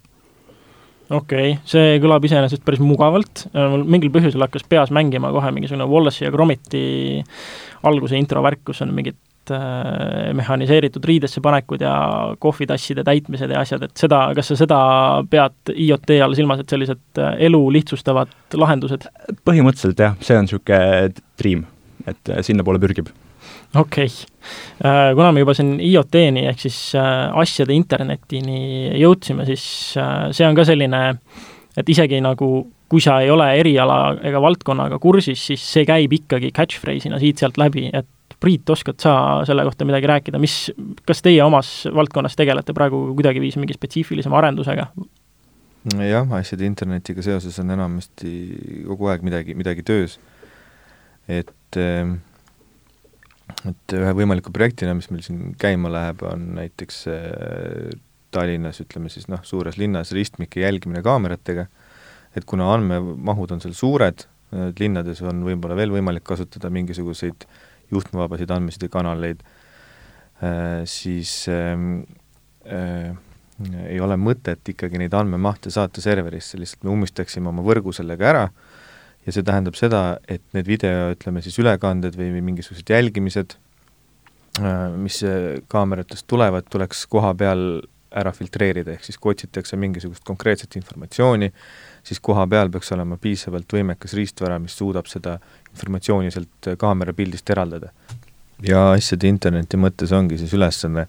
okei 1.10 1.52
okay., 1.52 1.60
see 1.68 2.00
kõlab 2.02 2.24
iseenesest 2.26 2.64
päris 2.66 2.82
mugavalt, 2.82 3.46
mul 3.54 3.86
mingil 3.96 4.12
põhjusel 4.14 4.42
hakkas 4.46 4.66
peas 4.68 4.92
mängima 4.94 5.30
kohe 5.34 5.52
mingisugune 5.54 5.86
Wallace'i 5.90 6.26
ja 6.26 6.32
Gromiti 6.34 6.86
alguse 7.86 8.18
intro 8.18 8.42
värk, 8.44 8.64
kus 8.66 8.82
on 8.82 8.94
mingid 8.96 9.18
äh, 9.54 10.32
mehhaniseeritud 10.36 11.04
riidesse 11.06 11.42
panekud 11.44 11.84
ja 11.84 11.94
kohvitasside 12.42 13.04
täitmised 13.06 13.52
ja 13.52 13.62
asjad, 13.62 13.86
et 13.86 13.94
seda, 14.00 14.24
kas 14.36 14.50
sa 14.52 14.58
seda 14.64 14.80
pead 15.30 15.74
IoT 15.74 16.16
all 16.24 16.34
silmas, 16.38 16.62
et 16.62 16.74
sellised 16.74 17.22
äh, 17.22 17.36
elu 17.50 17.62
lihtsustavad 17.78 18.58
lahendused? 18.58 19.06
põhimõtteliselt 19.46 20.02
jah, 20.02 20.18
see 20.24 20.38
on 20.38 20.48
niisugune 20.48 21.14
dream, 21.38 21.68
et 22.06 22.34
äh, 22.34 22.42
sinnapoole 22.46 22.82
pürgib 22.82 23.14
okei 23.74 24.06
okay., 24.06 24.08
äh, 24.84 25.10
kuna 25.14 25.32
me 25.32 25.42
juba 25.42 25.54
siin 25.56 25.76
IoT-ni 25.80 26.46
ehk 26.50 26.62
siis 26.66 26.78
äh, 26.98 27.26
asjade 27.42 27.74
internetini 27.76 28.92
jõudsime, 29.00 29.46
siis 29.48 29.66
äh, 30.00 30.30
see 30.36 30.48
on 30.48 30.58
ka 30.58 30.66
selline, 30.68 31.02
et 31.76 31.92
isegi 31.92 32.20
nagu 32.24 32.50
kui 32.86 33.02
sa 33.02 33.18
ei 33.22 33.30
ole 33.34 33.48
eriala 33.58 33.98
ega 34.24 34.40
valdkonnaga 34.42 35.00
kursis, 35.02 35.40
siis 35.50 35.62
see 35.74 35.86
käib 35.88 36.12
ikkagi 36.14 36.52
catchphrase'ina 36.54 37.18
siit-sealt 37.22 37.58
läbi, 37.60 37.90
et 37.92 38.06
Priit, 38.36 38.68
oskad 38.68 39.00
sa 39.00 39.12
selle 39.48 39.62
kohta 39.64 39.86
midagi 39.88 40.08
rääkida, 40.10 40.36
mis, 40.36 40.66
kas 41.08 41.22
teie 41.24 41.40
omas 41.40 41.86
valdkonnas 41.94 42.34
tegelete 42.36 42.74
praegu 42.76 42.98
kuidagiviisi 43.16 43.62
mingi 43.62 43.72
spetsiifilisema 43.72 44.36
arendusega? 44.42 44.90
jah, 46.04 46.32
asjade 46.36 46.66
internetiga 46.66 47.22
seoses 47.24 47.56
on 47.62 47.70
enamasti 47.72 48.32
kogu 48.88 49.08
aeg 49.08 49.24
midagi, 49.24 49.54
midagi 49.56 49.86
töös. 49.86 50.18
et 51.28 51.80
äh, 51.80 52.12
et 53.68 53.96
ühe 53.96 54.12
võimaliku 54.18 54.52
projektina, 54.54 54.94
mis 54.98 55.10
meil 55.12 55.24
siin 55.26 55.54
käima 55.60 55.90
läheb, 55.92 56.22
on 56.26 56.48
näiteks 56.58 57.02
äh, 57.12 57.96
Tallinnas, 58.34 58.80
ütleme 58.82 59.10
siis 59.12 59.28
noh, 59.32 59.42
suures 59.46 59.78
linnas 59.80 60.10
ristmike 60.16 60.60
jälgimine 60.60 61.02
kaameratega, 61.06 61.66
et 62.36 62.44
kuna 62.48 62.68
andmemahud 62.74 63.54
on 63.54 63.62
seal 63.62 63.76
suured, 63.76 64.26
linnades 64.78 65.22
on 65.26 65.40
võib-olla 65.46 65.74
veel 65.78 65.90
võimalik 65.94 66.24
kasutada 66.26 66.70
mingisuguseid 66.70 67.46
juhtmevabasid 67.90 68.50
andmesidekanaleid 68.54 69.42
äh,, 69.42 70.84
siis 70.88 71.32
ähm, 71.50 72.04
äh, 72.66 73.10
ei 73.88 74.00
ole 74.04 74.18
mõtet 74.20 74.68
ikkagi 74.68 75.00
neid 75.00 75.14
andmemahte 75.16 75.72
saata 75.72 76.02
serverisse, 76.04 76.58
lihtsalt 76.60 76.84
me 76.84 76.92
ummistaksime 76.92 77.50
oma 77.50 77.64
võrgu 77.66 77.94
sellega 77.96 78.28
ära 78.30 78.44
ja 79.26 79.34
see 79.34 79.46
tähendab 79.46 79.76
seda, 79.78 80.02
et 80.30 80.42
need 80.54 80.68
video, 80.68 81.10
ütleme 81.14 81.42
siis 81.44 81.58
ülekanded 81.58 82.16
või 82.18 82.30
mingisugused 82.38 82.90
jälgimised, 82.92 83.56
äh, 84.60 84.86
mis 84.94 85.18
äh, 85.26 85.58
kaameratest 85.72 86.28
tulevad, 86.30 86.68
tuleks 86.70 87.04
koha 87.10 87.32
peal 87.38 87.66
ära 88.16 88.30
filtreerida, 88.32 88.94
ehk 88.94 89.04
siis 89.04 89.18
kui 89.20 89.34
otsitakse 89.34 89.76
mingisugust 89.76 90.24
konkreetset 90.24 90.78
informatsiooni, 90.78 91.50
siis 92.06 92.22
koha 92.22 92.46
peal 92.48 92.70
peaks 92.72 92.92
olema 92.94 93.18
piisavalt 93.20 93.74
võimekas 93.76 94.14
riistvara, 94.16 94.60
mis 94.62 94.76
suudab 94.78 95.10
seda 95.10 95.36
informatsiooni 95.74 96.30
sealt 96.34 96.70
äh, 96.70 96.78
kaamera 96.80 97.16
pildist 97.16 97.50
eraldada. 97.50 97.90
ja 98.62 98.92
asjade 98.92 99.28
interneti 99.28 99.76
mõttes 99.76 100.14
ongi 100.16 100.38
siis 100.38 100.54
ülesanne 100.56 101.08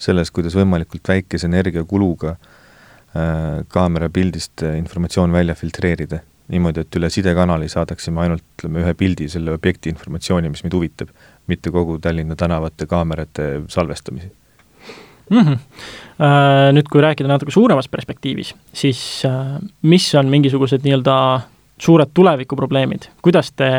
selles, 0.00 0.30
kuidas 0.30 0.54
võimalikult 0.56 1.08
väikese 1.08 1.50
energiakuluga 1.50 2.36
äh, 2.36 3.66
kaamera 3.68 4.08
pildist 4.08 4.62
informatsioon 4.62 5.34
välja 5.34 5.58
filtreerida 5.58 6.22
niimoodi, 6.52 6.84
et 6.84 6.98
üle 6.98 7.10
sidekanali 7.10 7.68
saadaksime 7.70 8.22
ainult 8.22 8.44
ütleme, 8.56 8.82
ühe 8.84 8.94
pildi 8.98 9.28
selle 9.30 9.54
objekti 9.56 9.90
informatsiooni, 9.92 10.50
mis 10.52 10.62
meid 10.64 10.74
huvitab, 10.76 11.10
mitte 11.50 11.72
kogu 11.74 11.98
Tallinna 12.02 12.36
tänavate 12.38 12.86
kaamerate 12.90 13.48
salvestamisi 13.72 14.30
mm. 15.30 15.40
-hmm. 15.40 15.58
Nüüd, 16.72 16.88
kui 16.90 17.02
rääkida 17.02 17.28
natuke 17.28 17.50
suuremas 17.50 17.88
perspektiivis, 17.88 18.54
siis 18.72 19.22
äh, 19.24 19.58
mis 19.82 20.14
on 20.14 20.28
mingisugused 20.32 20.84
nii-öelda 20.84 21.40
suured 21.78 22.10
tulevikuprobleemid, 22.14 23.10
kuidas 23.22 23.52
te, 23.52 23.70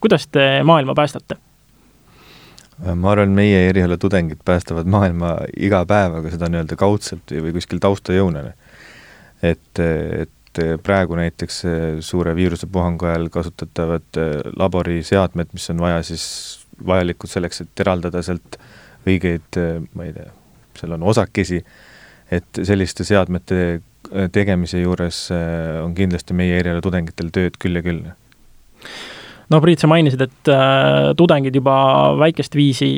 kuidas 0.00 0.26
te 0.26 0.62
maailma 0.64 0.94
päästate? 0.94 1.36
Äh, 2.86 2.94
ma 2.94 3.10
arvan, 3.12 3.30
meie 3.30 3.68
eriala 3.68 3.96
tudengid 3.96 4.40
päästavad 4.44 4.86
maailma 4.86 5.36
iga 5.56 5.84
päev, 5.86 6.20
aga 6.20 6.30
seda 6.30 6.48
nii-öelda 6.48 6.76
kaudselt 6.76 7.34
või 7.34 7.52
kuskil 7.52 7.82
taustajõuna. 7.82 8.52
et, 9.42 9.78
et 9.78 10.30
et 10.52 10.62
eh, 10.62 10.74
praegu 10.82 11.16
näiteks 11.16 11.64
eh, 11.64 11.84
suure 12.04 12.34
viirusepuhangu 12.36 13.08
ajal 13.08 13.28
kasutatavad 13.32 14.20
eh, 14.20 14.34
laboriseadmed, 14.58 15.52
mis 15.56 15.70
on 15.72 15.80
vaja 15.80 16.02
siis, 16.06 16.26
vajalikud 16.86 17.30
selleks, 17.30 17.62
et 17.64 17.84
eraldada 17.84 18.22
sealt 18.22 18.58
õigeid, 19.08 19.58
ma 19.96 20.04
ei 20.06 20.12
tea, 20.14 20.28
seal 20.78 20.94
on 20.94 21.02
osakesi, 21.10 21.58
et 22.30 22.60
selliste 22.62 23.04
seadmete 23.04 23.80
tegemise 24.32 24.78
juures 24.82 25.24
on 25.32 25.94
kindlasti 25.94 26.34
meie 26.38 26.58
eriala 26.58 26.82
tudengitel 26.82 27.30
tööd 27.34 27.58
küll 27.60 27.78
ja 27.78 27.82
küll 27.84 28.04
no 29.52 29.60
Priit, 29.60 29.82
sa 29.82 29.90
mainisid, 29.90 30.22
et 30.24 30.50
äh, 30.50 31.12
tudengid 31.18 31.56
juba 31.56 31.74
väikest 32.20 32.56
viisi 32.56 32.90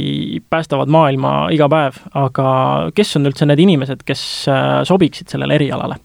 päästavad 0.50 0.92
maailma 0.92 1.34
iga 1.54 1.68
päev, 1.72 1.98
aga 2.18 2.48
kes 2.94 3.16
on 3.18 3.30
üldse 3.30 3.48
need 3.48 3.62
inimesed, 3.64 4.04
kes 4.06 4.24
äh, 4.52 4.80
sobiksid 4.88 5.32
sellele 5.32 5.58
erialale? 5.58 5.98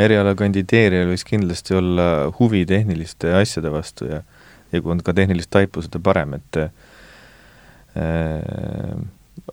Eriala 0.00 0.34
kandideerijal 0.38 1.10
võiks 1.12 1.26
kindlasti 1.28 1.76
olla 1.76 2.06
huvi 2.38 2.64
tehniliste 2.68 3.34
asjade 3.36 3.72
vastu 3.72 4.08
ja 4.08 4.22
ja 4.74 4.82
kui 4.82 4.90
on 4.94 5.02
ka 5.04 5.14
tehnilist 5.14 5.50
taipu, 5.54 5.82
seda 5.84 6.00
parem, 6.02 6.34
et 6.38 6.58
äh, 6.58 6.70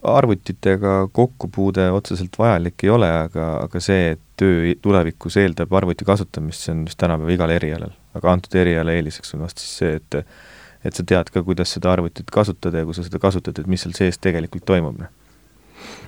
arvutitega 0.02 0.94
kokkupuude 1.14 1.90
otseselt 1.94 2.38
vajalik 2.38 2.84
ei 2.86 2.90
ole, 2.90 3.10
aga, 3.26 3.48
aga 3.66 3.82
see, 3.82 4.16
et 4.16 4.22
töö 4.40 4.74
tulevikus 4.82 5.36
eeldab 5.42 5.74
arvuti 5.78 6.06
kasutamist, 6.08 6.66
see 6.66 6.74
on 6.74 6.84
vist 6.88 6.98
tänapäeval 7.02 7.36
igal 7.36 7.54
erialal. 7.54 7.94
aga 8.18 8.34
antud 8.34 8.54
eriala 8.58 8.92
eeliseks 8.98 9.34
on 9.36 9.46
vast 9.46 9.62
siis 9.62 9.78
see, 9.82 9.94
et 10.00 10.12
et 10.82 10.96
sa 10.98 11.04
tead 11.06 11.28
ka, 11.30 11.44
kuidas 11.46 11.70
seda 11.76 11.92
arvutit 11.92 12.30
kasutada 12.34 12.80
ja 12.80 12.86
kui 12.88 12.94
sa 12.96 13.04
seda 13.06 13.20
kasutad, 13.22 13.58
et 13.60 13.68
mis 13.70 13.84
seal 13.84 13.94
sees 13.94 14.18
tegelikult 14.18 14.64
toimub, 14.66 14.96
noh 14.98 15.21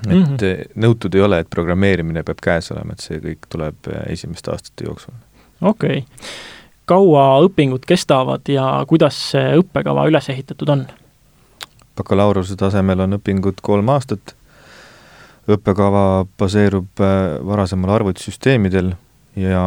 et 0.05 0.13
mm 0.13 0.25
-hmm. 0.25 0.73
nõutud 0.77 1.15
ei 1.15 1.21
ole, 1.21 1.39
et 1.39 1.51
programmeerimine 1.51 2.23
peab 2.23 2.41
käes 2.43 2.71
olema, 2.73 2.93
et 2.93 3.01
see 3.01 3.21
kõik 3.21 3.49
tuleb 3.49 3.89
äh, 3.89 4.03
esimeste 4.13 4.51
aastate 4.51 4.85
jooksul. 4.85 5.15
okei 5.61 5.99
okay., 5.99 6.03
kaua 6.85 7.41
õpingud 7.47 7.87
kestavad 7.87 8.49
ja 8.49 8.85
kuidas 8.89 9.31
see 9.31 9.57
õppekava 9.59 10.07
üles 10.09 10.29
ehitatud 10.29 10.69
on? 10.69 10.87
bakalaureuse 11.97 12.57
tasemel 12.57 13.01
on 13.01 13.13
õpingud 13.19 13.63
kolm 13.63 13.89
aastat, 13.89 14.35
õppekava 15.49 16.27
baseerub 16.39 17.01
äh, 17.01 17.39
varasemal 17.47 17.91
arvutisüsteemidel 17.91 18.95
ja 19.37 19.65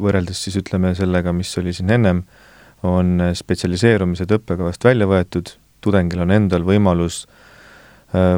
võrreldes 0.00 0.44
siis 0.44 0.56
ütleme 0.56 0.94
sellega, 0.94 1.32
mis 1.32 1.58
oli 1.58 1.72
siin 1.72 1.90
ennem, 1.90 2.22
on 2.82 3.20
spetsialiseerumised 3.34 4.32
õppekavast 4.32 4.84
välja 4.84 5.06
võetud, 5.06 5.54
tudengil 5.80 6.20
on 6.20 6.30
endal 6.30 6.64
võimalus 6.66 7.26
Äh, 7.26 7.41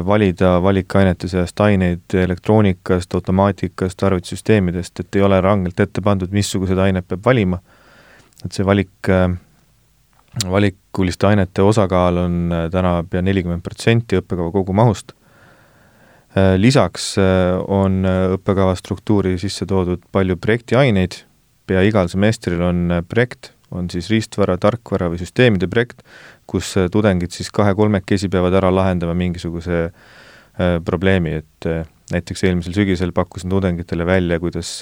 valida 0.05 0.55
valikainete 0.63 1.27
seast 1.27 1.59
aineid 1.59 2.13
elektroonikast, 2.15 3.13
automaatikast, 3.17 4.03
arvutisüsteemidest, 4.07 4.99
et 4.99 5.17
ei 5.19 5.23
ole 5.25 5.41
rangelt 5.43 5.79
ette 5.83 6.03
pandud, 6.03 6.31
missugused 6.31 6.79
ained 6.79 7.07
peab 7.07 7.25
valima. 7.25 7.59
et 8.45 8.53
see 8.53 8.65
valik, 8.65 9.09
äh, 9.09 9.31
valikuliste 10.51 11.27
ainete 11.27 11.63
osakaal 11.63 12.17
on 12.17 12.51
äh, 12.51 12.65
täna 12.71 13.03
pea 13.09 13.21
nelikümmend 13.21 13.63
protsenti 13.63 14.19
õppekava 14.19 14.51
kogumahust. 14.51 15.15
Lisaks 16.35 17.13
on 17.71 18.03
õppekava 18.35 18.73
struktuuri 18.75 19.37
sisse 19.39 19.63
toodud 19.65 20.01
palju 20.11 20.35
projektiaineid, 20.35 21.21
pea 21.63 21.83
igal 21.87 22.09
semestril 22.11 22.59
on 22.59 22.97
projekt, 23.07 23.53
on 23.71 23.87
siis 23.89 24.09
riistvara, 24.11 24.57
tarkvara 24.61 25.07
või 25.13 25.21
süsteemide 25.21 25.69
projekt, 25.71 26.03
kus 26.49 26.75
äh, 26.79 26.89
tudengid 26.91 27.33
siis 27.35 27.51
kahe-kolmekesi 27.53 28.29
peavad 28.33 28.55
ära 28.59 28.71
lahendama 28.73 29.15
mingisuguse 29.17 29.81
äh, 29.85 30.77
probleemi, 30.85 31.39
et 31.41 31.69
äh, 31.69 31.85
näiteks 32.13 32.45
eelmisel 32.45 32.75
sügisel 32.77 33.13
pakkusin 33.15 33.53
tudengitele 33.53 34.05
välja, 34.05 34.39
kuidas 34.39 34.81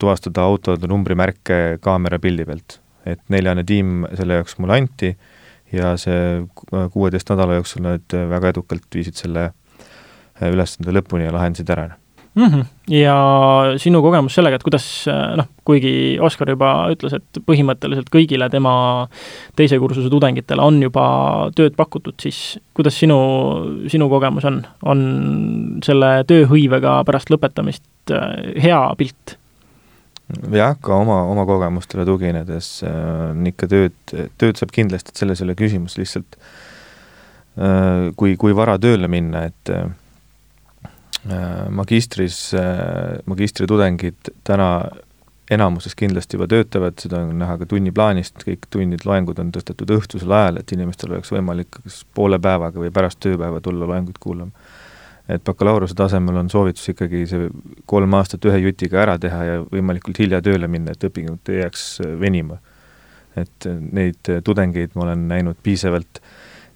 tuvastada 0.00 0.42
autode 0.44 0.88
numbrimärke 0.88 1.78
kaamera 1.80 2.18
pildi 2.20 2.44
pealt. 2.44 2.74
et 3.08 3.20
neljane 3.32 3.64
tiim 3.64 4.04
selle 4.12 4.36
jaoks 4.36 4.58
mulle 4.60 4.76
anti 4.76 5.08
ja 5.72 5.94
see 5.96 6.44
kuueteist 6.92 7.32
nädala 7.32 7.56
jooksul 7.56 7.82
nad 7.86 8.16
väga 8.34 8.52
edukalt 8.52 8.84
viisid 8.94 9.16
selle 9.16 9.48
ülesande 10.52 10.92
lõpuni 10.92 11.24
ja 11.24 11.32
lahendasid 11.32 11.72
ära 11.72 11.88
mm. 12.34 12.46
-hmm. 12.46 12.64
ja 12.94 13.16
sinu 13.76 14.02
kogemus 14.02 14.34
sellega, 14.34 14.56
et 14.56 14.62
kuidas 14.62 14.86
noh, 15.36 15.48
kuigi 15.64 16.18
Oskar 16.20 16.50
juba 16.50 16.72
ütles, 16.94 17.14
et 17.18 17.42
põhimõtteliselt 17.46 18.10
kõigile 18.12 18.50
tema 18.50 19.08
teise 19.56 19.78
kursuse 19.78 20.10
tudengitele 20.10 20.62
on 20.62 20.82
juba 20.82 21.50
tööd 21.56 21.76
pakutud, 21.76 22.14
siis 22.22 22.58
kuidas 22.74 22.98
sinu, 22.98 23.18
sinu 23.88 24.08
kogemus 24.08 24.44
on? 24.44 24.64
on 24.82 25.06
selle 25.84 26.24
tööhõivega 26.28 27.02
pärast 27.06 27.30
lõpetamist 27.30 28.12
hea 28.62 28.82
pilt? 28.98 29.38
jah, 30.52 30.76
ka 30.80 30.96
oma, 30.96 31.22
oma 31.28 31.44
kogemustele 31.48 32.04
tuginedes 32.08 32.68
äh, 32.86 33.30
on 33.32 33.46
ikka 33.48 33.68
tööd, 33.70 33.96
tööd 34.40 34.60
saab 34.60 34.72
kindlasti, 34.74 35.12
et 35.12 35.22
selles 35.22 35.42
ei 35.42 35.48
ole 35.48 35.56
küsimus, 35.58 35.98
lihtsalt 36.00 36.38
äh, 36.38 38.10
kui, 38.18 38.36
kui 38.40 38.56
vara 38.56 38.78
tööle 38.82 39.10
minna, 39.12 39.46
et 39.50 39.72
äh, 39.72 39.90
magistris, 41.70 42.36
magistritudengid 43.30 44.30
täna 44.42 44.68
enamuses 45.52 45.94
kindlasti 45.98 46.38
juba 46.38 46.48
töötavad, 46.50 46.96
seda 46.98 47.20
on 47.22 47.36
näha 47.38 47.58
ka 47.60 47.68
tunniplaanist, 47.70 48.42
kõik 48.42 48.66
tunnid, 48.72 49.04
loengud 49.06 49.38
on 49.38 49.52
tõstetud 49.54 49.90
õhtusel 49.94 50.32
ajal, 50.34 50.58
et 50.58 50.72
inimestel 50.74 51.14
oleks 51.14 51.30
võimalik 51.34 51.70
kas 51.76 52.00
poole 52.14 52.40
päevaga 52.42 52.82
või 52.82 52.90
pärast 52.94 53.20
tööpäeva 53.22 53.60
tulla 53.62 53.86
loenguid 53.90 54.18
kuulama 54.22 54.50
et 55.30 55.42
bakalaureuse 55.46 55.94
tasemel 55.94 56.40
on 56.40 56.50
soovitus 56.50 56.88
ikkagi 56.92 57.24
see 57.30 57.48
kolm 57.90 58.14
aastat 58.18 58.44
ühe 58.48 58.58
jutiga 58.64 59.02
ära 59.04 59.16
teha 59.22 59.42
ja 59.46 59.58
võimalikult 59.62 60.18
hilja 60.22 60.42
tööle 60.44 60.68
minna, 60.70 60.94
et 60.94 61.06
õpingud 61.06 61.52
ei 61.52 61.62
jääks 61.62 61.84
äh, 62.04 62.14
venima. 62.20 62.58
et 63.36 63.66
äh, 63.66 63.78
neid 63.80 64.28
äh, 64.28 64.42
tudengeid 64.44 64.96
ma 64.96 65.06
olen 65.06 65.28
näinud 65.28 65.60
piisavalt, 65.62 66.20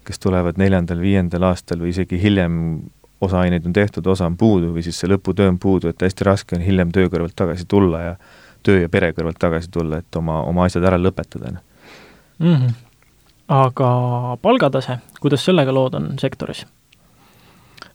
kes 0.07 0.19
tulevad 0.23 0.57
neljandal-viiendal 0.57 1.43
aastal 1.49 1.83
või 1.83 1.91
isegi 1.91 2.21
hiljem, 2.21 2.87
osa 3.21 3.39
aineid 3.39 3.65
on 3.65 3.73
tehtud, 3.73 4.07
osa 4.07 4.25
on 4.25 4.37
puudu 4.37 4.73
või 4.75 4.83
siis 4.85 4.99
see 4.99 5.09
lõputöö 5.09 5.49
on 5.49 5.59
puudu, 5.59 5.89
et 5.89 6.01
hästi 6.01 6.27
raske 6.27 6.57
on 6.57 6.65
hiljem 6.65 6.91
töö 6.93 7.09
kõrvalt 7.09 7.35
tagasi 7.35 7.65
tulla 7.67 8.01
ja 8.03 8.15
töö 8.63 8.81
ja 8.83 8.89
pere 8.89 9.11
kõrvalt 9.17 9.39
tagasi 9.39 9.71
tulla, 9.71 10.01
et 10.03 10.19
oma, 10.19 10.41
oma 10.45 10.67
asjad 10.67 10.85
ära 10.85 10.99
lõpetada 11.01 11.53
mm. 12.39 12.55
-hmm. 12.55 12.73
aga 13.47 13.91
palgatase, 14.41 14.99
kuidas 15.21 15.45
sellega 15.45 15.73
lood 15.73 15.93
on 15.97 16.13
sektoris? 16.19 16.65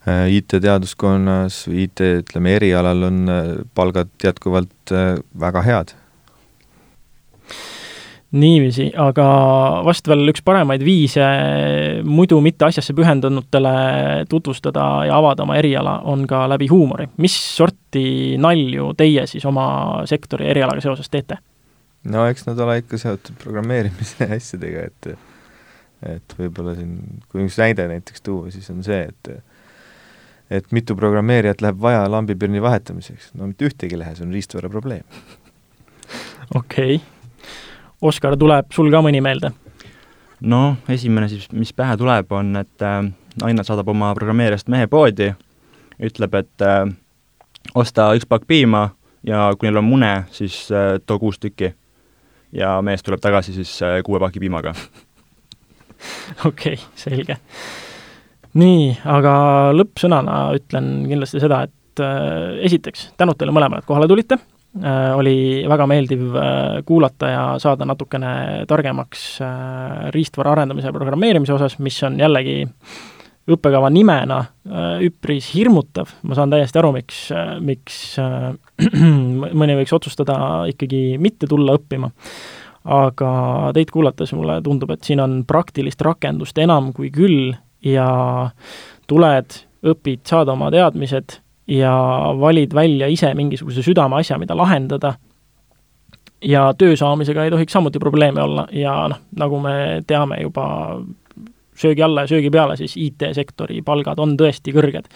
Äh, 0.09 0.33
IT-teaduskonnas 0.35 1.69
IT, 1.71 2.00
ütleme, 2.25 2.57
erialal 2.59 3.07
on 3.07 3.29
äh, 3.31 3.50
palgad 3.75 4.11
jätkuvalt 4.25 4.91
äh, 4.91 5.19
väga 5.41 5.62
head. 5.62 5.93
Niiviisi, 8.33 8.89
aga 8.97 9.25
vast 9.85 10.09
veel 10.09 10.33
üks 10.33 10.41
paremaid 10.45 10.83
viise 10.85 11.25
muidu 12.09 12.39
mitte 12.45 12.65
asjasse 12.65 12.95
pühendunutele 12.97 13.73
tutvustada 14.31 14.87
ja 15.09 15.19
avada 15.21 15.45
oma 15.45 15.59
eriala 15.61 15.99
on 16.09 16.25
ka 16.29 16.47
läbi 16.49 16.71
huumori. 16.73 17.11
mis 17.21 17.37
sorti 17.57 18.39
nalju 18.41 18.93
teie 18.97 19.27
siis 19.29 19.45
oma 19.49 19.67
sektori 20.09 20.49
erialaga 20.49 20.81
seoses 20.81 21.12
teete? 21.12 21.39
no 22.09 22.25
eks 22.31 22.49
nad 22.49 22.59
ole 22.65 22.81
ikka 22.81 22.99
seotud 22.99 23.37
programmeerimise 23.43 24.29
asjadega, 24.39 24.89
et 24.89 25.12
et 26.17 26.35
võib-olla 26.39 26.75
siin, 26.75 26.97
kui 27.31 27.45
üks 27.47 27.61
näide 27.61 27.87
näiteks 27.91 28.25
tuua, 28.27 28.51
siis 28.51 28.69
on 28.73 28.83
see, 28.87 29.05
et 29.12 29.35
et 30.53 30.73
mitu 30.73 30.97
programmeerijat 30.97 31.62
läheb 31.65 31.79
vaja 31.81 32.05
lambipirni 32.11 32.61
vahetamiseks, 32.65 33.33
no 33.39 33.49
mitte 33.49 33.69
ühtegi 33.69 33.99
lehe, 34.01 34.17
see 34.17 34.27
on 34.27 34.33
riistvara 34.35 34.73
probleem. 34.73 35.05
okei 36.61 36.97
okay.. 36.97 37.21
Oskar, 38.02 38.35
tuleb 38.38 38.73
sul 38.75 38.90
ka 38.90 39.02
mõni 39.04 39.21
meelde? 39.23 39.52
no 40.42 40.76
esimene 40.90 41.28
siis, 41.30 41.47
mis 41.54 41.71
pähe 41.76 41.94
tuleb, 41.97 42.32
on, 42.35 42.56
et 42.59 42.82
äh, 42.82 43.04
naine 43.42 43.64
saadab 43.64 43.92
oma 43.92 44.11
programmeerijast 44.18 44.71
mehe 44.73 44.88
poodi, 44.90 45.28
ütleb, 46.02 46.35
et 46.40 46.64
äh, 46.66 46.82
osta 47.78 48.09
üks 48.18 48.26
pakk 48.26 48.49
piima 48.50 48.88
ja 49.26 49.52
kui 49.54 49.68
neil 49.68 49.78
on 49.78 49.87
mune, 49.87 50.11
siis 50.35 50.64
äh, 50.75 50.97
too 51.06 51.21
kuus 51.23 51.38
tükki. 51.38 51.75
ja 52.52 52.75
mees 52.82 53.02
tuleb 53.02 53.21
tagasi 53.23 53.54
siis 53.54 53.76
äh, 53.82 54.00
kuue 54.04 54.19
paki 54.21 54.41
piimaga 54.43 54.75
okei 56.49 56.75
okay,, 56.75 56.76
selge 56.99 57.38
nii, 58.58 58.91
aga 59.08 59.34
lõppsõnana 59.76 60.41
ütlen 60.58 61.06
kindlasti 61.08 61.41
seda, 61.41 61.62
et 61.71 62.02
äh, 62.02 62.58
esiteks, 62.67 63.12
tänud 63.17 63.38
teile 63.38 63.54
mõlemale, 63.54 63.80
et 63.80 63.88
kohale 63.88 64.10
tulite 64.10 64.38
oli 65.17 65.65
väga 65.69 65.87
meeldiv 65.87 66.37
äh, 66.37 66.82
kuulata 66.89 67.28
ja 67.28 67.43
saada 67.61 67.85
natukene 67.85 68.65
targemaks 68.69 69.41
äh, 69.45 70.11
riistvara 70.15 70.54
arendamise 70.54 70.89
ja 70.89 70.95
programmeerimise 70.97 71.52
osas, 71.52 71.76
mis 71.78 71.99
on 72.08 72.17
jällegi 72.21 72.63
õppekava 73.52 73.91
nimena 73.93 74.39
äh, 74.41 75.02
üpris 75.08 75.50
hirmutav, 75.52 76.15
ma 76.23 76.39
saan 76.39 76.52
täiesti 76.52 76.80
aru, 76.80 76.93
miks 76.97 77.21
äh,, 77.35 77.54
miks 77.61 77.99
äh, 78.23 78.52
mõni 79.61 79.76
võiks 79.80 79.93
otsustada 79.97 80.39
ikkagi 80.73 81.19
mitte 81.21 81.50
tulla 81.50 81.76
õppima. 81.78 82.11
Aga 82.82 83.32
teid 83.76 83.93
kuulates 83.95 84.32
mulle 84.35 84.56
tundub, 84.65 84.91
et 84.91 85.04
siin 85.06 85.21
on 85.23 85.43
praktilist 85.47 86.00
rakendust 86.02 86.56
enam 86.58 86.91
kui 86.97 87.13
küll 87.15 87.52
ja 87.87 88.08
tuled, 89.11 89.61
õpid, 89.87 90.25
saad 90.26 90.50
oma 90.50 90.71
teadmised 90.75 91.39
ja 91.67 91.93
valid 92.41 92.75
välja 92.75 93.07
ise 93.07 93.35
mingisuguse 93.35 93.83
südameasja, 93.83 94.39
mida 94.39 94.57
lahendada, 94.57 95.15
ja 96.45 96.75
töö 96.79 96.97
saamisega 96.97 97.45
ei 97.45 97.51
tohiks 97.51 97.73
samuti 97.73 97.99
probleeme 97.99 98.43
olla 98.43 98.67
ja 98.73 99.09
noh, 99.09 99.21
nagu 99.39 99.61
me 99.61 100.03
teame 100.07 100.41
juba 100.43 100.67
söögi 101.79 102.03
alla 102.03 102.27
ja 102.27 102.27
söögi 102.27 102.51
peale, 102.51 102.77
siis 102.77 102.97
IT-sektori 102.97 103.83
palgad 103.83 104.19
on 104.19 104.37
tõesti 104.37 104.75
kõrged. 104.75 105.09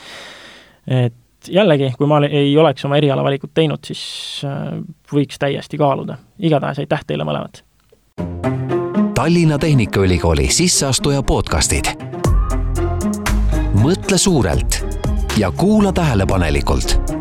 et 0.87 1.15
jällegi, 1.49 1.93
kui 1.99 2.07
ma 2.07 2.21
ei 2.27 2.57
oleks 2.59 2.85
oma 2.85 2.97
erialavalikut 2.97 3.51
teinud, 3.55 3.83
siis 3.85 4.43
äh, 4.45 4.79
võiks 5.13 5.39
täiesti 5.39 5.79
kaaluda. 5.79 6.19
igatahes 6.39 6.79
aitäh 6.79 7.05
teile 7.07 7.25
mõlemad! 7.25 7.63
Tallinna 9.15 9.59
Tehnikaülikooli 9.59 10.49
sisseastuja 10.53 11.23
podcastid 11.23 11.95
mõtle 13.77 14.19
suurelt 14.19 14.86
ja 15.37 15.53
kuula 15.53 15.93
tähelepanelikult 15.93 17.16